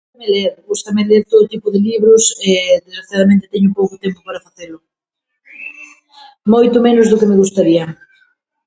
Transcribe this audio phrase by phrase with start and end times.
[0.31, 2.21] Ler, gústame ler todo tipo de libros,
[2.85, 4.77] desgraciadamente, teño pouco tempo para facelo,
[6.53, 7.85] moito menos do que me gustaría.